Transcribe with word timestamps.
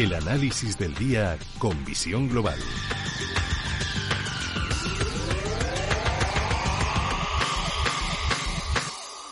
El 0.00 0.14
análisis 0.14 0.78
del 0.78 0.94
día 0.94 1.36
con 1.58 1.84
visión 1.84 2.26
global. 2.26 2.58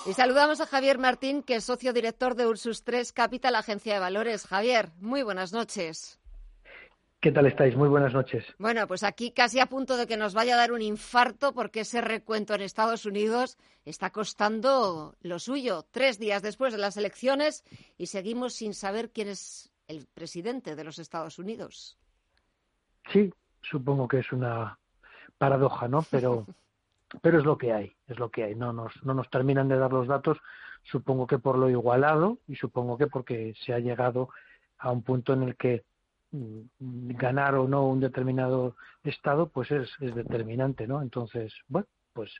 Y 0.04 0.12
saludamos 0.12 0.60
a 0.60 0.66
Javier 0.66 0.98
Martín, 0.98 1.42
que 1.42 1.54
es 1.54 1.64
socio 1.64 1.94
director 1.94 2.34
de 2.34 2.46
Ursus 2.46 2.84
3 2.84 3.14
Capital, 3.14 3.54
agencia 3.54 3.94
de 3.94 4.00
valores. 4.00 4.46
Javier, 4.46 4.90
muy 5.00 5.22
buenas 5.22 5.54
noches. 5.54 6.20
¿Qué 7.22 7.32
tal 7.32 7.46
estáis? 7.46 7.74
Muy 7.74 7.88
buenas 7.88 8.12
noches. 8.12 8.44
Bueno, 8.58 8.86
pues 8.86 9.04
aquí 9.04 9.30
casi 9.30 9.60
a 9.60 9.66
punto 9.70 9.96
de 9.96 10.06
que 10.06 10.18
nos 10.18 10.34
vaya 10.34 10.52
a 10.52 10.58
dar 10.58 10.72
un 10.72 10.82
infarto 10.82 11.54
porque 11.54 11.80
ese 11.80 12.02
recuento 12.02 12.54
en 12.54 12.60
Estados 12.60 13.06
Unidos 13.06 13.56
está 13.86 14.10
costando 14.10 15.16
lo 15.22 15.38
suyo. 15.38 15.86
Tres 15.90 16.18
días 16.18 16.42
después 16.42 16.74
de 16.74 16.78
las 16.78 16.98
elecciones 16.98 17.64
y 17.96 18.08
seguimos 18.08 18.52
sin 18.52 18.74
saber 18.74 19.08
quién 19.08 19.28
es 19.28 19.70
el 19.88 20.06
presidente 20.14 20.76
de 20.76 20.84
los 20.84 20.98
Estados 20.98 21.38
Unidos. 21.38 21.98
Sí, 23.12 23.32
supongo 23.62 24.06
que 24.06 24.18
es 24.18 24.32
una 24.32 24.78
paradoja, 25.38 25.88
¿no? 25.88 26.02
Pero, 26.10 26.46
pero 27.22 27.38
es 27.38 27.44
lo 27.44 27.56
que 27.56 27.72
hay, 27.72 27.90
es 28.06 28.18
lo 28.18 28.30
que 28.30 28.44
hay. 28.44 28.54
No 28.54 28.72
nos, 28.72 28.92
no 29.02 29.14
nos 29.14 29.30
terminan 29.30 29.66
de 29.66 29.78
dar 29.78 29.90
los 29.90 30.06
datos, 30.06 30.36
supongo 30.82 31.26
que 31.26 31.38
por 31.38 31.56
lo 31.56 31.70
igualado 31.70 32.38
y 32.46 32.56
supongo 32.56 32.98
que 32.98 33.06
porque 33.06 33.54
se 33.64 33.72
ha 33.72 33.78
llegado 33.78 34.28
a 34.76 34.90
un 34.90 35.02
punto 35.02 35.32
en 35.32 35.44
el 35.44 35.56
que 35.56 35.84
Mm, 36.30 37.16
ganar 37.16 37.54
o 37.54 37.66
no 37.66 37.86
un 37.86 38.00
determinado 38.00 38.76
estado 39.02 39.48
pues 39.48 39.70
es, 39.70 39.88
es 40.00 40.14
determinante 40.14 40.86
no 40.86 41.00
entonces 41.00 41.54
bueno 41.68 41.88
pues 42.12 42.30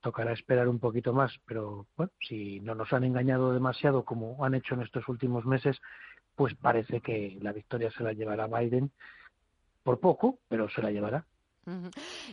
tocará 0.00 0.32
esperar 0.32 0.66
un 0.66 0.78
poquito 0.78 1.12
más 1.12 1.30
pero 1.44 1.86
bueno 1.94 2.10
si 2.26 2.60
no 2.60 2.74
nos 2.74 2.90
han 2.94 3.04
engañado 3.04 3.52
demasiado 3.52 4.02
como 4.02 4.42
han 4.46 4.54
hecho 4.54 4.74
en 4.74 4.80
estos 4.80 5.06
últimos 5.08 5.44
meses 5.44 5.76
pues 6.34 6.54
parece 6.54 7.00
que 7.00 7.38
la 7.40 7.52
victoria 7.52 7.90
se 7.90 8.02
la 8.02 8.12
llevará 8.12 8.46
Biden 8.46 8.90
por 9.82 10.00
poco 10.00 10.38
pero 10.48 10.68
se 10.68 10.82
la 10.82 10.90
llevará 10.90 11.24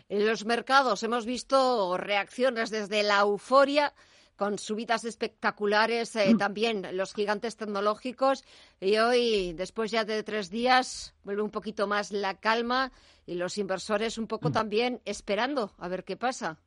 en 0.09 0.27
los 0.27 0.45
mercados 0.45 1.03
hemos 1.03 1.25
visto 1.25 1.97
reacciones 1.97 2.69
desde 2.69 3.03
la 3.03 3.22
euforia 3.22 3.94
con 4.41 4.57
subidas 4.57 5.05
espectaculares, 5.05 6.16
eh, 6.16 6.33
también 6.35 6.97
los 6.97 7.13
gigantes 7.13 7.57
tecnológicos. 7.57 8.44
Y 8.79 8.97
hoy, 8.97 9.53
después 9.53 9.91
ya 9.91 10.03
de 10.03 10.23
tres 10.23 10.49
días, 10.49 11.13
vuelve 11.23 11.44
un 11.44 11.52
poquito 11.52 11.85
más 11.85 12.11
la 12.11 12.33
calma 12.39 12.91
y 13.27 13.35
los 13.35 13.59
inversores 13.59 14.17
un 14.17 14.25
poco 14.25 14.49
mm. 14.49 14.52
también 14.52 15.02
esperando 15.05 15.73
a 15.77 15.88
ver 15.88 16.03
qué 16.03 16.17
pasa. 16.17 16.57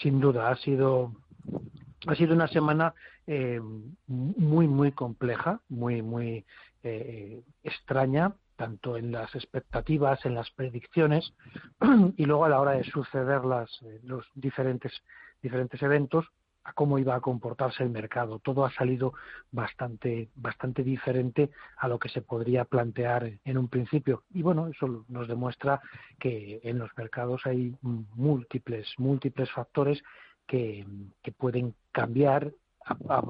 Sin 0.00 0.20
duda, 0.20 0.50
ha 0.50 0.56
sido, 0.56 1.12
ha 2.06 2.14
sido 2.14 2.34
una 2.34 2.46
semana 2.46 2.94
eh, 3.26 3.60
muy, 4.06 4.66
muy 4.66 4.92
compleja, 4.92 5.60
muy, 5.68 6.02
muy 6.02 6.44
eh, 6.82 7.42
extraña, 7.62 8.34
tanto 8.56 8.96
en 8.96 9.12
las 9.12 9.34
expectativas, 9.34 10.24
en 10.26 10.34
las 10.34 10.50
predicciones, 10.50 11.32
y 12.16 12.24
luego 12.26 12.44
a 12.44 12.48
la 12.48 12.60
hora 12.60 12.72
de 12.72 12.84
suceder 12.84 13.44
las, 13.44 13.70
los 14.02 14.26
diferentes 14.34 14.92
diferentes 15.42 15.80
eventos 15.82 16.26
a 16.64 16.72
cómo 16.74 16.98
iba 16.98 17.14
a 17.14 17.20
comportarse 17.20 17.82
el 17.82 17.90
mercado. 17.90 18.38
Todo 18.38 18.64
ha 18.64 18.72
salido 18.72 19.14
bastante, 19.50 20.28
bastante 20.34 20.82
diferente 20.82 21.50
a 21.78 21.88
lo 21.88 21.98
que 21.98 22.10
se 22.10 22.20
podría 22.20 22.64
plantear 22.64 23.32
en 23.44 23.58
un 23.58 23.68
principio. 23.68 24.24
Y 24.30 24.42
bueno, 24.42 24.68
eso 24.68 25.04
nos 25.08 25.26
demuestra 25.26 25.80
que 26.18 26.60
en 26.62 26.78
los 26.78 26.90
mercados 26.96 27.42
hay 27.46 27.74
múltiples, 27.82 28.92
múltiples 28.98 29.50
factores 29.50 30.02
que, 30.46 30.86
que 31.22 31.32
pueden 31.32 31.74
cambiar 31.92 32.52
a, 32.86 33.22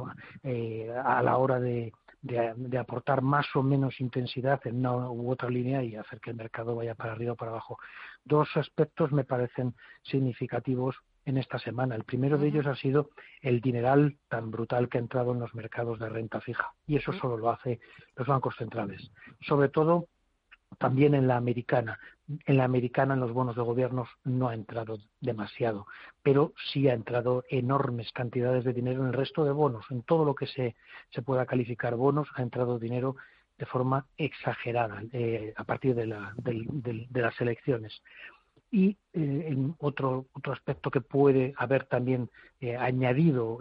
eh, 0.43 0.93
la 1.23 1.37
hora 1.37 1.61
de, 1.61 1.93
de, 2.23 2.79
aportar 2.79 3.23
más 3.23 3.47
o 3.55 3.63
menos 3.63 4.01
intensidad 4.01 4.61
en 4.67 4.79
una 4.79 5.11
u 5.11 5.31
otra 5.31 5.49
línea 5.49 5.83
y 5.83 5.97
hacer 5.97 6.21
que 6.21 6.31
el 6.31 6.37
mercado 6.37 6.77
vaya 6.77 6.95
para 6.95 7.13
arriba 7.13 7.33
o 7.33 7.37
para 7.37 7.53
abajo. 7.53 7.79
Dos 8.25 8.49
aspectos 8.57 9.13
me 9.13 9.25
parecen 9.25 9.75
significativos 10.03 10.97
en 11.25 11.39
esta 11.39 11.59
semana. 11.59 11.95
El 11.95 12.05
primero 12.05 12.39
de 12.39 12.49
ellos 12.49 12.67
ha 12.67 12.77
sido 12.77 13.11
el 13.41 13.61
dineral 13.61 14.17
tan 14.29 14.51
brutal 14.51 14.89
que 14.89 14.99
ha 14.99 15.01
entrado 15.01 15.33
en 15.33 15.41
los 15.41 15.55
mercados 15.55 15.99
de 15.99 16.09
renta 16.09 16.41
fija. 16.41 16.73
Y 16.87 16.97
eso 16.97 17.13
solo 17.13 17.37
lo 17.37 17.51
hace 17.51 17.81
los 18.17 18.27
bancos 18.27 18.57
centrales. 18.57 19.11
Sobre 19.41 19.69
todo 19.69 20.07
también 20.79 21.15
en 21.15 21.27
la 21.27 21.37
americana. 21.37 21.99
En 22.47 22.57
la 22.57 22.65
americana, 22.65 23.15
en 23.15 23.21
los 23.21 23.33
bonos 23.33 23.57
de 23.57 23.63
gobiernos, 23.63 24.09
no 24.25 24.49
ha 24.49 24.55
entrado 24.55 24.99
demasiado, 25.21 25.87
pero 26.23 26.53
sí 26.73 26.89
ha 26.89 26.95
entrado 26.95 27.45
enormes 27.49 28.13
cantidades 28.13 28.65
de 28.65 28.73
dinero 28.73 29.03
en 29.03 29.09
el 29.09 29.15
resto 29.15 29.45
de 29.45 29.53
bonos. 29.53 29.85
En 29.91 30.03
todo 30.03 30.25
lo 30.25 30.35
que 30.35 30.47
se, 30.47 30.77
se 31.11 31.23
pueda 31.23 31.47
calificar 31.47 31.97
bonos, 31.97 32.29
ha 32.37 32.43
entrado 32.43 32.79
dinero 32.79 33.17
de 33.59 33.67
forma 33.67 34.07
exagerada 34.17 35.03
eh, 35.13 35.53
a 35.55 35.65
partir 35.65 35.95
de, 35.95 36.07
la, 36.07 36.33
de 36.39 37.21
las 37.21 37.39
elecciones. 37.41 38.03
Y 38.73 38.91
eh, 39.13 39.47
en 39.49 39.75
otro, 39.79 40.27
otro 40.33 40.53
aspecto 40.53 40.91
que 40.91 41.01
puede 41.01 41.53
haber 41.57 41.85
también 41.85 42.31
eh, 42.61 42.77
añadido 42.77 43.59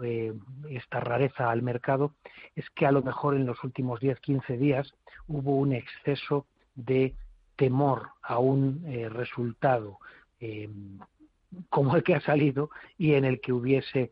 esta 0.70 1.00
rareza 1.00 1.50
al 1.50 1.62
mercado 1.62 2.14
es 2.54 2.70
que 2.70 2.86
a 2.86 2.92
lo 2.92 3.02
mejor 3.02 3.34
en 3.34 3.44
los 3.44 3.62
últimos 3.62 4.00
10-15 4.00 4.56
días 4.56 4.94
hubo 5.26 5.56
un 5.56 5.72
exceso 5.72 6.46
de 6.84 7.14
temor 7.56 8.08
a 8.22 8.38
un 8.38 8.82
resultado 9.10 9.98
como 11.68 11.96
el 11.96 12.02
que 12.02 12.14
ha 12.14 12.20
salido 12.20 12.70
y 12.96 13.14
en 13.14 13.24
el 13.24 13.40
que 13.40 13.52
hubiese 13.52 14.10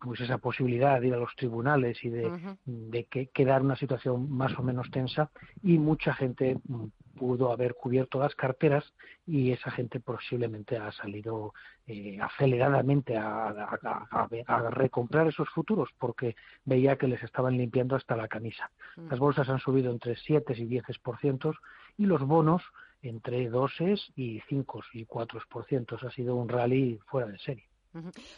pues 0.00 0.20
esa 0.20 0.38
posibilidad 0.38 1.00
de 1.00 1.08
ir 1.08 1.14
a 1.14 1.18
los 1.18 1.34
tribunales 1.36 2.02
y 2.02 2.08
de, 2.08 2.56
de 2.64 3.04
que, 3.04 3.26
quedar 3.28 3.62
una 3.62 3.76
situación 3.76 4.30
más 4.30 4.58
o 4.58 4.62
menos 4.62 4.90
tensa 4.90 5.30
y 5.62 5.78
mucha 5.78 6.12
gente 6.14 6.58
mm, 6.66 6.86
pudo 7.14 7.52
haber 7.52 7.74
cubierto 7.74 8.18
las 8.18 8.34
carteras 8.34 8.92
y 9.26 9.52
esa 9.52 9.70
gente 9.70 10.00
posiblemente 10.00 10.76
ha 10.76 10.90
salido 10.92 11.54
eh, 11.86 12.18
aceleradamente 12.20 13.16
a, 13.16 13.48
a, 13.48 14.70
recomprar 14.70 15.28
esos 15.28 15.48
futuros 15.50 15.90
porque 15.98 16.34
veía 16.64 16.96
que 16.96 17.08
les 17.08 17.22
estaban 17.22 17.56
limpiando 17.56 17.96
hasta 17.96 18.16
la 18.16 18.28
camisa. 18.28 18.70
Las 19.08 19.18
bolsas 19.18 19.48
han 19.48 19.60
subido 19.60 19.92
entre 19.92 20.16
7 20.16 20.54
y 20.56 20.66
10% 20.66 21.54
y 21.98 22.06
los 22.06 22.22
bonos 22.22 22.62
entre 23.02 23.48
2 23.48 23.72
y 24.16 24.40
5 24.48 24.82
y 24.94 25.06
4%. 25.06 26.06
Ha 26.06 26.10
sido 26.10 26.36
un 26.36 26.48
rally 26.48 26.98
fuera 27.06 27.28
de 27.28 27.38
serie. 27.38 27.68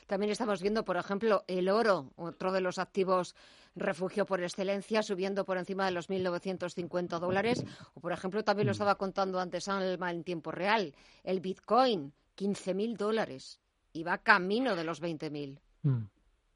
También 0.06 0.31
estamos 0.31 0.61
viendo, 0.61 0.84
por 0.84 0.97
ejemplo, 0.99 1.44
el 1.47 1.69
oro, 1.71 2.11
otro 2.17 2.53
de 2.53 2.61
los 2.61 2.78
activos 2.78 3.34
refugio 3.75 4.27
por 4.27 4.43
excelencia, 4.43 5.03
subiendo 5.03 5.44
por 5.44 5.56
encima 5.56 5.87
de 5.87 5.93
los 5.93 6.11
1.950 6.11 7.19
dólares. 7.19 7.65
O, 7.94 8.00
por 8.00 8.12
ejemplo, 8.12 8.44
también 8.44 8.67
lo 8.67 8.72
mm. 8.72 8.72
estaba 8.72 8.97
contando 8.97 9.41
antes 9.41 9.69
Alma 9.69 10.11
en 10.11 10.25
tiempo 10.25 10.50
real, 10.50 10.94
el 11.25 11.41
Bitcoin, 11.41 12.12
15.000 12.37 12.97
dólares. 12.97 13.61
Y 13.93 14.03
va 14.03 14.19
camino 14.19 14.77
de 14.77 14.84
los 14.84 15.03
20.000. 15.03 15.59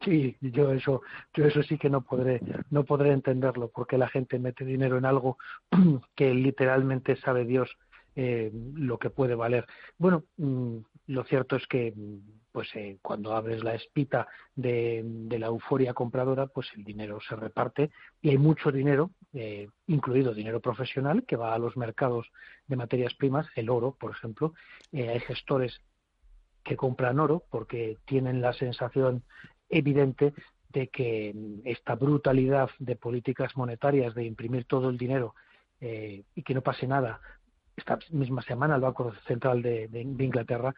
Mm. 0.00 0.04
Sí, 0.04 0.36
yo 0.40 0.72
eso, 0.72 1.02
yo 1.34 1.44
eso 1.44 1.62
sí 1.62 1.78
que 1.78 1.90
no 1.90 2.02
podré, 2.02 2.40
no 2.70 2.84
podré 2.84 3.12
entenderlo, 3.12 3.70
porque 3.70 3.98
la 3.98 4.08
gente 4.08 4.38
mete 4.38 4.64
dinero 4.64 4.98
en 4.98 5.04
algo 5.04 5.38
que 6.14 6.34
literalmente 6.34 7.16
sabe 7.16 7.44
Dios 7.44 7.70
eh, 8.16 8.50
lo 8.74 8.98
que 8.98 9.10
puede 9.10 9.34
valer. 9.34 9.66
Bueno, 9.98 10.24
mm, 10.36 10.78
lo 11.08 11.24
cierto 11.24 11.56
es 11.56 11.66
que 11.66 11.94
pues 12.52 12.68
eh, 12.74 12.98
cuando 13.02 13.34
abres 13.34 13.62
la 13.62 13.74
espita 13.74 14.26
de, 14.54 15.04
la 15.38 15.46
euforia 15.46 15.94
compradora, 15.94 16.46
pues 16.46 16.68
el 16.76 16.84
dinero 16.84 17.18
se 17.20 17.36
reparte 17.36 17.90
y 18.20 18.30
hay 18.30 18.38
mucho 18.38 18.72
dinero, 18.72 19.10
eh, 19.32 19.68
incluido 19.86 20.34
dinero 20.34 20.60
profesional, 20.60 21.24
que 21.26 21.36
va 21.36 21.54
a 21.54 21.58
los 21.58 21.76
mercados 21.76 22.30
de 22.66 22.76
materias 22.76 23.14
primas, 23.14 23.46
el 23.54 23.70
oro, 23.70 23.96
por 23.98 24.10
ejemplo. 24.10 24.54
Eh, 24.92 25.08
hay 25.08 25.20
gestores 25.20 25.80
que 26.64 26.76
compran 26.76 27.20
oro 27.20 27.44
porque 27.50 27.96
tienen 28.04 28.40
la 28.40 28.52
sensación 28.52 29.22
evidente 29.70 30.34
de 30.68 30.88
que 30.88 31.34
esta 31.64 31.94
brutalidad 31.94 32.70
de 32.78 32.96
políticas 32.96 33.56
monetarias, 33.56 34.14
de 34.14 34.24
imprimir 34.24 34.66
todo 34.66 34.90
el 34.90 34.98
dinero 34.98 35.34
y 35.80 36.42
que 36.42 36.52
no 36.54 36.60
pase 36.60 36.86
nada, 36.86 37.20
esta 37.74 37.98
misma 38.10 38.42
semana 38.42 38.74
el 38.74 38.82
Banco 38.82 39.14
Central 39.26 39.62
de, 39.62 39.88
Inglaterra 40.18 40.74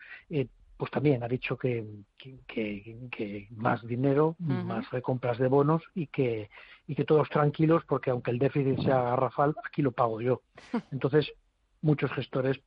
pues 0.82 0.90
también 0.90 1.22
ha 1.22 1.28
dicho 1.28 1.56
que, 1.56 1.86
que, 2.18 3.46
más 3.52 3.86
dinero, 3.86 4.34
más 4.40 4.90
recompras 4.90 5.38
de 5.38 5.46
bonos 5.46 5.80
y 5.94 6.08
que, 6.08 6.50
y 6.88 6.96
que 6.96 7.04
todos 7.04 7.28
tranquilos 7.28 7.84
porque 7.86 8.10
aunque 8.10 8.32
el 8.32 8.40
déficit 8.40 8.80
sea 8.80 9.00
garrafal, 9.00 9.54
aquí 9.64 9.80
lo 9.80 9.92
pago 9.92 10.20
yo. 10.20 10.42
Entonces, 10.90 11.32
muchos 11.82 12.10
gestores, 12.10 12.60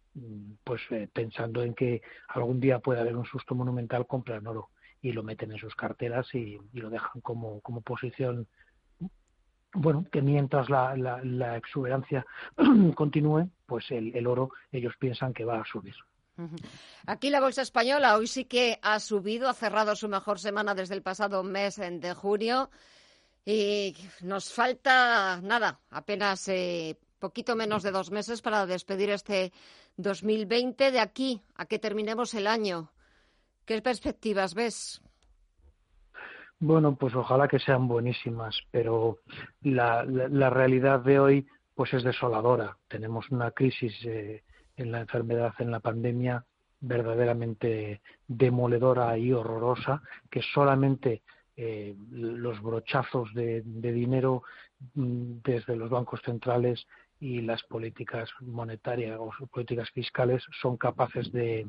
pues 0.64 0.82
eh, 0.92 1.10
pensando 1.12 1.62
en 1.62 1.74
que 1.74 2.02
algún 2.30 2.62
día 2.62 2.80
puede 2.80 3.02
haber 3.02 3.18
un 3.18 3.26
susto 3.26 3.54
monumental, 3.54 4.08
compran 4.08 4.48
oro 4.48 4.70
y 5.02 5.12
lo 5.12 5.24
meten 5.24 5.52
en 5.52 5.60
sus 5.60 5.76
carteras 5.76 6.34
y, 6.34 6.60
lo 6.74 6.90
dejan 6.90 7.22
como, 7.22 7.62
como 7.62 7.82
posición 7.82 8.48
bueno, 9.78 10.06
que 10.10 10.22
mientras 10.22 10.70
la, 10.70 10.96
la, 10.96 11.58
exuberancia 11.58 12.26
continúe, 12.96 13.50
pues 13.66 13.92
el, 13.92 14.16
el, 14.16 14.26
oro 14.26 14.52
ellos 14.72 14.94
piensan 14.98 15.34
que 15.34 15.44
va 15.44 15.60
a 15.60 15.66
subir. 15.66 15.96
Aquí 17.06 17.30
la 17.30 17.40
bolsa 17.40 17.62
española 17.62 18.18
hoy 18.18 18.28
sí 18.28 18.46
que 18.46 18.80
ha 18.82 19.00
subido, 19.00 19.50
ha 19.50 19.54
cerrado 19.54 19.96
su 19.96 20.08
mejor 20.10 20.40
semana 20.40 20.76
desde 20.76 20.96
el 20.96 21.02
pasado 21.02 21.44
mes 21.44 21.78
de 21.78 22.14
junio 22.14 22.70
y 23.46 23.96
nos 24.22 24.52
falta 24.52 25.40
nada, 25.42 25.80
apenas 25.92 26.48
eh, 26.48 26.98
poquito 27.20 27.56
menos 27.56 27.84
de 27.84 27.92
dos 27.92 28.12
meses 28.12 28.42
para 28.42 28.66
despedir 28.66 29.10
este 29.12 29.54
2020 29.98 30.92
de 30.92 31.00
aquí 31.00 31.42
a 31.56 31.66
que 31.66 31.80
terminemos 31.80 32.34
el 32.34 32.48
año. 32.48 32.92
¿Qué 33.66 33.82
perspectivas 33.82 34.54
ves? 34.54 35.02
Bueno, 36.60 36.96
pues 36.96 37.16
ojalá 37.16 37.48
que 37.48 37.60
sean 37.60 37.88
buenísimas, 37.88 38.58
pero 38.72 39.20
la, 39.62 40.04
realidad 40.50 41.00
de 41.02 41.20
hoy 41.20 41.48
pues 41.74 41.94
es 41.94 42.04
desoladora. 42.04 42.78
Tenemos 42.88 43.30
una 43.32 43.52
crisis 43.52 43.94
eh, 44.06 44.44
en 44.78 44.92
la 44.92 45.02
enfermedad, 45.02 45.54
en 45.60 45.72
la 45.72 45.80
pandemia, 45.80 46.46
verdaderamente 46.80 48.02
demoledora 48.28 49.18
y 49.18 49.34
horrorosa, 49.34 50.02
que 50.30 50.42
solamente 50.42 51.24
eh, 51.58 51.96
los 52.12 52.62
brochazos 52.62 53.34
de, 53.34 53.62
dinero 53.64 54.44
mm, 54.94 55.38
desde 55.44 55.76
los 55.76 55.90
bancos 55.90 56.22
centrales 56.24 56.86
y 57.20 57.42
las 57.42 57.64
políticas 57.64 58.30
monetarias 58.42 59.18
o 59.20 59.32
políticas 59.48 59.90
fiscales 59.90 60.44
son 60.62 60.78
capaces 60.78 61.32
de, 61.32 61.66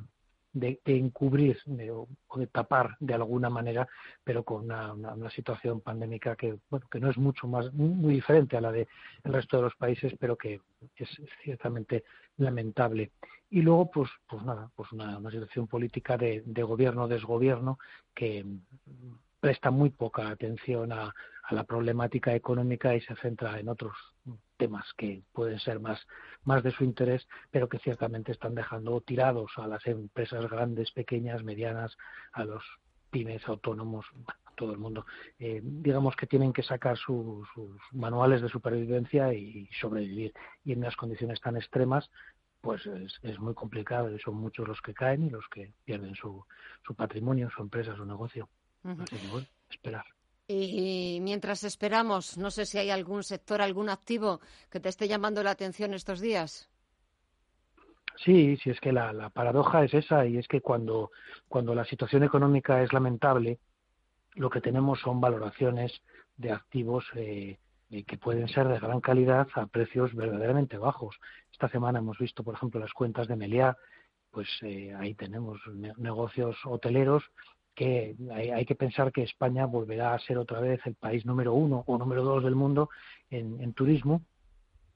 de, 0.56 0.80
encubrir 0.86 1.58
o 1.66 2.38
de 2.38 2.46
tapar 2.46 2.96
de 2.98 3.14
alguna 3.14 3.50
manera, 3.50 3.86
pero 4.24 4.42
con 4.42 4.64
una, 4.64 5.30
situación 5.30 5.80
pandémica 5.80 6.34
que, 6.34 6.58
bueno, 6.70 6.86
que 6.90 6.98
no 6.98 7.10
es 7.10 7.18
mucho 7.18 7.46
más, 7.46 7.72
muy 7.74 8.14
diferente 8.14 8.56
a 8.56 8.60
la 8.62 8.72
del 8.72 8.86
resto 9.24 9.58
de 9.58 9.64
los 9.64 9.76
países, 9.76 10.14
pero 10.18 10.36
que 10.36 10.60
es 10.96 11.08
ciertamente 11.42 12.04
lamentable. 12.38 13.12
Y 13.50 13.60
luego, 13.60 13.90
pues, 13.90 14.10
pues 14.26 14.42
nada, 14.44 14.70
pues 14.74 14.90
una, 14.92 15.30
situación 15.30 15.66
política 15.66 16.16
de, 16.16 16.42
de 16.46 16.62
gobierno-desgobierno 16.62 17.78
que 18.14 18.44
presta 19.40 19.70
muy 19.70 19.90
poca 19.90 20.28
atención 20.28 20.92
a, 20.92 21.14
la 21.50 21.62
problemática 21.62 22.34
económica 22.34 22.96
y 22.96 23.00
se 23.02 23.14
centra 23.14 23.60
en 23.60 23.68
otros 23.68 23.96
temas 24.56 24.86
que 24.96 25.22
pueden 25.32 25.58
ser 25.58 25.80
más, 25.80 26.06
más 26.44 26.62
de 26.62 26.70
su 26.70 26.84
interés, 26.84 27.26
pero 27.50 27.68
que 27.68 27.78
ciertamente 27.78 28.32
están 28.32 28.54
dejando 28.54 29.00
tirados 29.00 29.52
a 29.56 29.66
las 29.66 29.86
empresas 29.86 30.48
grandes, 30.50 30.90
pequeñas, 30.92 31.42
medianas, 31.42 31.96
a 32.32 32.44
los 32.44 32.62
pymes, 33.10 33.46
autónomos, 33.48 34.06
a 34.46 34.54
todo 34.54 34.72
el 34.72 34.78
mundo. 34.78 35.06
Eh, 35.38 35.60
digamos 35.62 36.16
que 36.16 36.26
tienen 36.26 36.52
que 36.52 36.62
sacar 36.62 36.96
sus 36.96 37.46
manuales 37.92 38.42
de 38.42 38.48
supervivencia 38.48 39.32
y 39.32 39.68
sobrevivir. 39.80 40.32
Y 40.64 40.72
en 40.72 40.78
unas 40.78 40.96
condiciones 40.96 41.40
tan 41.40 41.56
extremas, 41.56 42.10
pues 42.60 42.84
es, 43.22 43.38
muy 43.38 43.54
complicado 43.54 44.10
y 44.10 44.18
son 44.18 44.34
muchos 44.34 44.66
los 44.66 44.80
que 44.80 44.94
caen 44.94 45.24
y 45.24 45.30
los 45.30 45.46
que 45.48 45.72
pierden 45.84 46.14
su, 46.14 46.44
su 46.84 46.94
patrimonio, 46.94 47.48
su 47.50 47.62
empresa, 47.62 47.94
su 47.94 48.04
negocio 48.04 48.48
esperar. 49.70 50.15
Y 50.48 51.18
mientras 51.22 51.64
esperamos, 51.64 52.38
no 52.38 52.50
sé 52.50 52.66
si 52.66 52.78
hay 52.78 52.90
algún 52.90 53.24
sector, 53.24 53.60
algún 53.60 53.88
activo 53.88 54.40
que 54.70 54.78
te 54.78 54.88
esté 54.88 55.08
llamando 55.08 55.42
la 55.42 55.50
atención 55.50 55.92
estos 55.92 56.20
días. 56.20 56.68
Sí, 58.24 58.56
sí, 58.62 58.70
es 58.70 58.80
que 58.80 58.92
la, 58.92 59.30
paradoja 59.30 59.84
es 59.84 59.92
esa 59.92 60.24
y 60.24 60.38
es 60.38 60.48
que 60.48 60.60
cuando, 60.60 61.10
cuando 61.48 61.74
la 61.74 61.84
situación 61.84 62.22
económica 62.22 62.82
es 62.82 62.92
lamentable, 62.92 63.58
lo 64.34 64.48
que 64.48 64.60
tenemos 64.60 65.00
son 65.00 65.20
valoraciones 65.20 65.92
de 66.36 66.52
activos 66.52 67.04
eh, 67.14 67.58
eh, 67.90 68.04
que 68.04 68.16
pueden 68.16 68.48
ser 68.48 68.68
de 68.68 68.78
gran 68.78 69.00
calidad 69.00 69.48
a 69.54 69.66
precios 69.66 70.14
verdaderamente 70.14 70.78
bajos. 70.78 71.16
Esta 71.52 71.68
semana 71.68 71.98
hemos 71.98 72.18
visto, 72.18 72.42
por 72.42 72.54
ejemplo, 72.54 72.80
las 72.80 72.92
cuentas 72.92 73.26
de 73.28 73.36
Meliá, 73.36 73.76
pues 74.30 74.48
eh, 74.62 74.94
ahí 74.94 75.14
tenemos 75.14 75.58
negocios 75.96 76.56
hoteleros 76.64 77.24
que 77.76 78.16
hay, 78.32 78.64
que 78.64 78.74
pensar 78.74 79.12
que 79.12 79.22
España 79.22 79.66
volverá 79.66 80.14
a 80.14 80.18
ser 80.18 80.38
otra 80.38 80.60
vez 80.60 80.80
el 80.86 80.94
país 80.94 81.26
número 81.26 81.52
uno 81.52 81.84
o 81.86 81.98
número 81.98 82.24
dos 82.24 82.42
del 82.42 82.56
mundo 82.56 82.88
en, 83.30 83.72
turismo. 83.74 84.22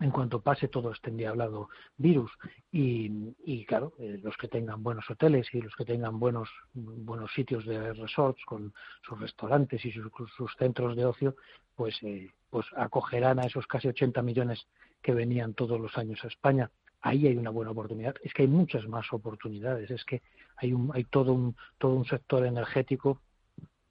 En 0.01 0.11
cuanto 0.11 0.41
pase 0.41 0.69
todo 0.69 0.91
este 0.93 1.11
endiablado 1.11 1.69
virus. 1.99 2.33
Y, 2.73 3.67
claro 3.67 3.93
eh, 3.99 4.19
los 4.23 4.35
que 4.39 4.49
tengan 4.49 4.83
buenos 4.83 5.09
hoteles 5.11 5.47
y 5.53 5.61
los 5.61 5.77
que 5.77 5.85
tengan 5.85 6.19
buenos 6.19 6.49
buenos 6.73 7.31
sitios 7.35 7.67
de 7.67 7.93
resorts 7.93 8.43
con 8.47 8.73
sus 9.03 9.21
restaurantes 9.21 9.85
y 9.85 9.93
sus, 9.93 10.11
centros 10.59 10.97
de 10.97 11.05
ocio 11.05 11.37
pues 11.77 12.03
eh, 12.03 12.31
pues 12.49 12.67
acogerán 12.77 13.39
a 13.39 13.47
esos 13.47 13.67
casi 13.67 13.89
80 13.89 14.23
millones 14.23 14.67
que 15.03 15.13
venían 15.13 15.53
todos 15.55 15.79
los 15.79 15.97
años 15.99 16.25
a 16.25 16.29
España 16.29 16.71
ahí 17.03 17.27
hay 17.27 17.37
una 17.37 17.51
buena 17.51 17.71
oportunidad. 17.71 18.15
Es 18.23 18.33
que 18.35 18.43
hay 18.43 18.49
muchas 18.49 18.87
más 18.87 19.13
oportunidades. 19.13 19.91
Es 19.91 20.05
que 20.05 20.23
hay, 20.57 20.73
un, 20.73 20.91
hay 20.95 21.05
todo, 21.05 21.33
un, 21.33 21.57
todo 21.79 21.95
un 21.95 22.05
sector 22.05 22.45
energético 22.45 23.21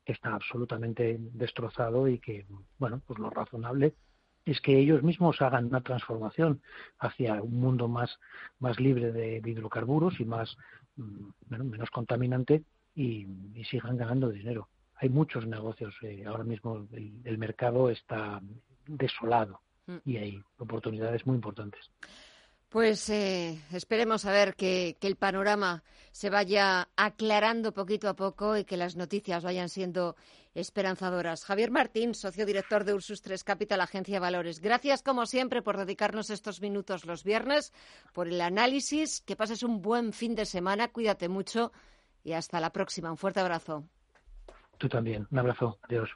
que 0.06 0.14
está 0.14 0.34
absolutamente 0.34 1.18
destrozado 1.20 2.08
y 2.08 2.20
que, 2.20 2.46
bueno, 2.78 3.02
pues 3.06 3.20
lo 3.20 3.30
razonable 3.30 3.94
es 4.46 4.62
que 4.62 4.78
ellos 4.80 5.04
mismos 5.04 5.42
hagan 5.42 5.66
una 5.66 5.82
transformación 5.82 6.62
hacia 6.98 7.42
un 7.42 7.60
mundo 7.60 7.88
más, 7.88 8.20
más 8.60 8.80
libre 8.80 9.12
de, 9.12 9.42
hidrocarburos 9.46 10.20
y 10.20 10.26
más 10.26 10.58
mm, 10.96 11.30
menos 11.50 11.90
contaminante 11.92 12.64
y, 12.96 13.28
sigan 13.70 13.98
ganando 13.98 14.30
dinero. 14.30 14.70
Hay 14.96 15.10
muchos 15.10 15.46
negocios. 15.46 15.94
Eh, 16.02 16.24
ahora 16.26 16.44
mismo 16.44 16.88
el, 16.92 17.22
el 17.24 17.38
mercado 17.38 17.90
está 17.90 18.42
desolado 18.88 19.62
mm. 19.86 19.98
y 20.06 20.18
hay 20.18 20.44
oportunidades 20.58 21.26
muy 21.28 21.36
importantes. 21.36 21.92
Pues 22.70 23.10
eh, 23.10 23.60
esperemos 23.72 24.26
a 24.26 24.32
ver 24.32 24.56
que, 24.56 24.96
el 25.02 25.16
panorama 25.16 25.84
se 26.12 26.30
vaya 26.30 26.88
aclarando 26.96 27.74
poquito 27.74 28.08
a 28.08 28.16
poco 28.16 28.58
y 28.58 28.64
que 28.64 28.78
las 28.78 28.96
noticias 28.96 29.44
vayan 29.44 29.70
siendo 29.70 30.16
esperanzadoras. 30.54 31.46
Javier 31.46 31.72
Martín, 31.72 32.14
socio 32.14 32.46
director 32.46 32.84
de 32.84 32.94
Ursus 32.94 33.24
3 33.24 33.44
Capital, 33.44 33.82
Agencia 33.82 34.20
Valores. 34.20 34.60
Gracias, 34.60 35.02
como 35.02 35.26
siempre, 35.26 35.64
por 35.64 35.78
dedicarnos 35.78 36.30
estos 36.30 36.62
minutos 36.62 37.06
los 37.06 37.24
viernes, 37.24 37.74
por 38.14 38.28
el 38.28 38.40
análisis. 38.40 39.22
Que 39.22 39.36
pases 39.36 39.64
un 39.64 39.82
buen 39.82 40.14
fin 40.14 40.36
de 40.36 40.46
semana, 40.46 40.90
cuídate 40.90 41.28
mucho 41.28 41.72
y 42.24 42.34
hasta 42.34 42.60
la 42.60 42.72
próxima. 42.72 43.10
Un 43.10 43.18
fuerte 43.18 43.40
abrazo. 43.40 43.84
Tú 44.78 44.88
también. 44.88 45.28
Un 45.32 45.40
abrazo. 45.40 45.80
Adiós. 45.84 46.10